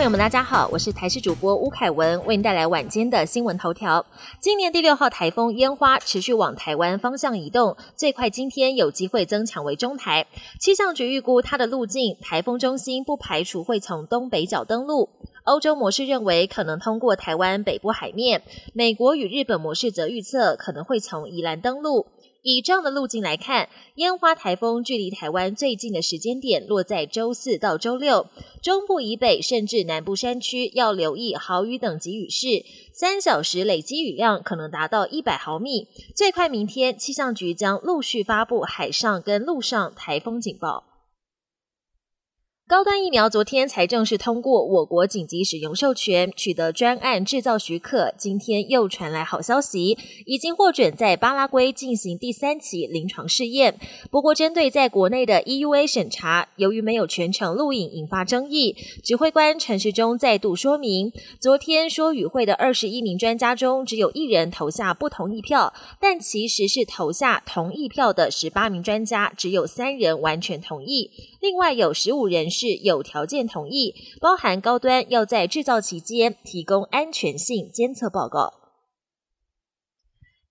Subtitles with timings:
[0.00, 4.06] 朋友们，大家好，我是台视主播吴凯文，为您带来晚间的新闻头条。
[4.40, 10.26] 今年第六号台风烟花持续往台湾方向移动，最快今天有机会增强为中台。
[10.58, 15.10] 气象局预估它的路径，台风中心不排除会从东北角登陆。
[15.44, 18.42] 欧洲模式认为可能通过台湾北部海面，
[18.72, 22.06] 美国与日本模式则预测可能会从宜兰登陆。
[22.42, 28.26] 以这样的路径来看，烟花台风距离台湾最近的时间点落在周四到周六，
[28.62, 40.89] 中部以北甚至南部山区要留意豪雨等级雨势，三小时累积雨量可能达到一百毫米，最快明天气象局将陆续发布海上跟陆上台风警报。
[42.70, 48.14] 高端疫苗昨天才正式通过我国紧急使用授权，取得专案制造许可。
[48.16, 53.76] 今天又传来好消息，已经获准在巴拉圭进行第三期临床试验。
[54.08, 58.76] 不过，针对在国内的 EUA 审查，由于没有全程录影，引发争议。
[59.02, 71.10] 指挥官陈时中再度说明，昨天说与会的二十一名专家中，只有一人投下不同意票，但其实是投下同意票的十八名专家，只有三人完全同意，
[71.40, 72.48] 另外有十五人。
[72.60, 78.59] 是有条件同意，包含高端要在制造期间提供安全性监测报告。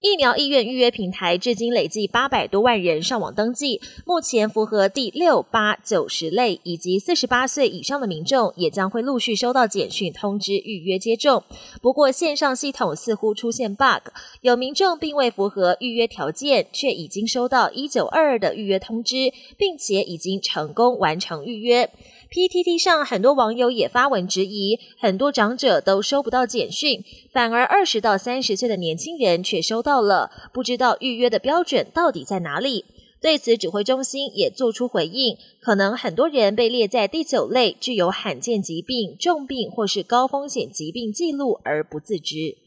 [0.02, 11.44] 疫苗意愿预约平台至今累计八百多万人上网登记，目前符合第六、八、九十类以及四十八岁以上的民众，也将会陆续收到简讯通知预约接种。
[11.82, 14.08] 不过线上系统似乎出现 bug，
[14.40, 21.92] 有民众并未符合预约条件，却已经收到一九二二的预约通知，并且已经成功完成预约。
[22.32, 32.86] PTT 上很多网友也发文质疑，很多长者都收不到简讯，反而二十到三十岁的年轻人却收到了，不知道预约的标准到底在哪里。
[33.20, 42.58] 对此，指挥中心也做出回应，可能很多人被列在第九类，具有罕见疾病、重病或是高风险疾病记录而不自知。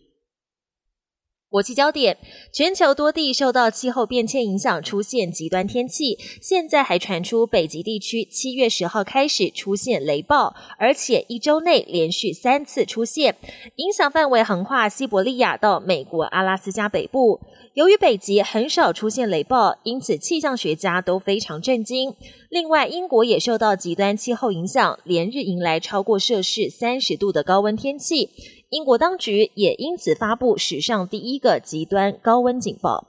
[1.53, 2.17] 国际焦点：
[2.51, 6.19] 全球多地受到气候变迁影响，出现极端天气。
[6.41, 13.37] 现在还传出北极地区七月十号开始出现雷暴，而且一周内连续三次出现，
[13.77, 17.39] 影响范围横跨西伯利亚到美国阿拉斯加北部。
[17.75, 22.15] 由于北极很少出现雷暴，因此气象学家都非常震惊。
[22.49, 28.31] 另外，英国也受到极端气候影响，连日迎来超过摄氏三十度的高温天气。
[28.73, 33.07] 英国当局也因此发布史上第一个极端高温警报。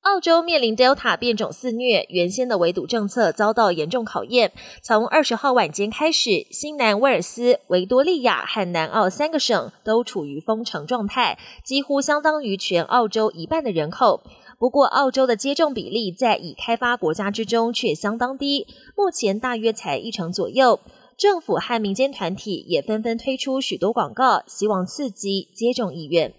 [0.00, 4.52] 澳洲面临 Delta 变种肆虐，原先的围堵政策遭到严重考验。
[4.82, 14.22] 从二十号晚间开始，新南威尔斯、维多利亚和南澳三个省都处于封城状态，几乎相当于全澳洲一半的人口。
[14.58, 18.66] 不过，澳洲的接种比例在已开发国家之中却相当低，
[18.96, 20.80] 目前大约才一成左右。
[21.20, 26.32] 政府和民间团体也纷纷推出许多广告，希望刺激接种意愿。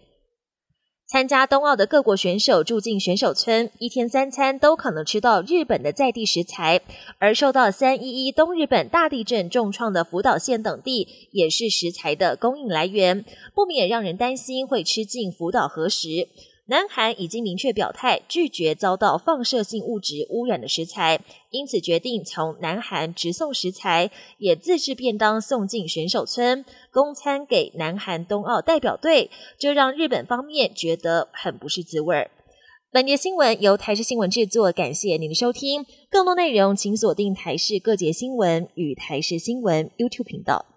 [1.07, 6.81] 参加冬奥的各国选手住进选手村，一天三餐都可能吃到日本的在地食材。
[7.19, 16.27] 而受到三一一东日本大地震重创的福岛县等地，也是食材的供应来源，不免让人担心会吃进福岛核食。
[16.71, 32.31] 南韩已经明确表态，拒绝遭到放射性物质污染的食材，因此决定从南韩直送食材，也自制便当送进选手村供餐给南韩冬奥代表队，这让日本方面觉得很不是滋味儿。
[32.89, 35.85] 本节新闻由台视新闻制作，感谢您的收听。
[36.09, 40.70] 更多内容请锁定台视各节新闻与台视新闻 YouTube 频道。